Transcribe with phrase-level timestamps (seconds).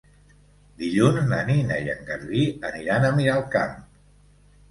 [0.83, 3.77] Dilluns na Nina i en Garbí aniran a Miralcamp.